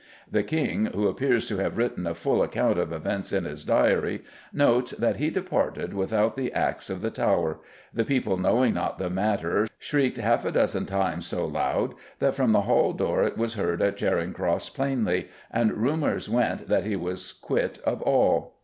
The 0.31 0.41
King, 0.41 0.85
who 0.95 1.07
appears 1.07 1.45
to 1.45 1.57
have 1.57 1.77
written 1.77 2.07
a 2.07 2.15
full 2.15 2.41
account 2.41 2.79
of 2.79 2.91
events 2.91 3.31
in 3.31 3.45
his 3.45 3.63
diary, 3.63 4.23
notes 4.51 4.93
that 4.93 5.17
"he 5.17 5.29
departed 5.29 5.93
without 5.93 6.35
the 6.35 6.51
axe 6.53 6.89
of 6.89 7.01
the 7.01 7.11
Tower. 7.11 7.59
The 7.93 8.03
people 8.03 8.35
knowing 8.35 8.73
not 8.73 8.97
the 8.97 9.11
matter 9.11 9.67
shrieked 9.77 10.17
half 10.17 10.43
a 10.43 10.51
dozen 10.51 10.87
times 10.87 11.27
so 11.27 11.45
loude 11.45 11.93
that 12.17 12.33
from 12.33 12.51
the 12.51 12.63
halle 12.63 12.93
dore 12.93 13.21
it 13.23 13.37
was 13.37 13.53
heard 13.53 13.79
at 13.83 13.95
Charing 13.97 14.33
Crosse 14.33 14.69
plainely, 14.71 15.27
and 15.51 15.77
rumours 15.77 16.27
went 16.27 16.67
that 16.67 16.83
he 16.83 16.95
was 16.95 17.31
quitte 17.31 17.77
of 17.85 18.01
all." 18.01 18.55